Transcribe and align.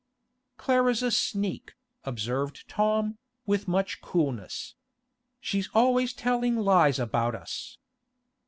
'Clara's 0.57 1.03
a 1.03 1.11
sneak,' 1.11 1.75
observed 2.05 2.67
Tom, 2.67 3.19
with 3.45 3.67
much 3.67 4.01
coolness. 4.01 4.73
'She's 5.39 5.69
always 5.75 6.11
telling 6.11 6.55
lies 6.55 6.97
about 6.97 7.35
us. 7.35 7.77